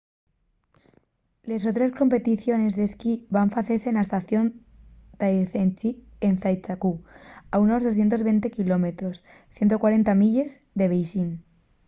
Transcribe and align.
les 1.49 1.63
otres 1.71 1.91
competiciones 2.01 2.73
d'esquí 2.77 3.13
van 3.35 3.51
facese 3.55 3.89
na 3.93 4.05
estación 4.07 4.45
de 4.51 4.55
taizicheng 5.21 5.95
en 6.27 6.33
zhangjiakou 6.41 6.95
a 7.53 7.55
unos 7.65 7.81
220 7.85 8.55
km 8.57 8.85
140 9.57 10.21
milles 10.21 10.51
de 10.79 10.85
beixín 10.93 11.29